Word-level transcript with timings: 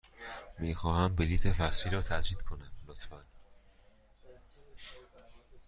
می 0.59 0.75
خواهم 0.75 1.15
بلیط 1.15 1.47
فصلی 1.47 1.91
را 1.91 2.01
تجدید 2.01 2.41
کنم، 2.41 2.71
لطفاً. 2.87 3.23